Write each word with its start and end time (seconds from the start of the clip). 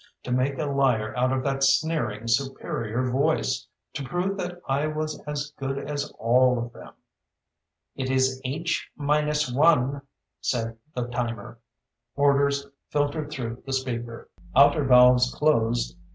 To 0.23 0.31
make 0.31 0.57
a 0.57 0.65
liar 0.65 1.15
out 1.15 1.31
of 1.31 1.43
that 1.43 1.63
sneering, 1.63 2.27
superior 2.27 3.11
voice. 3.11 3.67
To 3.93 4.03
prove 4.03 4.35
that 4.37 4.59
I 4.67 4.87
was 4.87 5.21
as 5.27 5.53
good 5.57 5.77
as 5.77 6.11
all 6.17 6.57
of 6.57 6.73
them. 6.73 6.95
"It 7.95 8.09
is 8.09 8.41
H 8.43 8.89
minus 8.95 9.53
one," 9.53 10.01
said 10.39 10.79
the 10.95 11.07
timer. 11.09 11.59
Orders 12.15 12.65
filtered 12.89 13.29
through 13.29 13.61
the 13.63 13.73
speaker. 13.73 14.27
"_Outer 14.55 14.87
valves 14.87 15.31
closed. 15.35 15.95